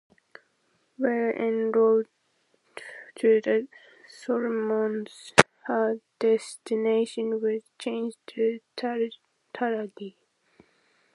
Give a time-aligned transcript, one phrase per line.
[0.97, 2.09] While en route
[3.17, 3.67] to the
[4.09, 5.31] Solomons,
[5.67, 10.15] her destination was changed to Tulagi.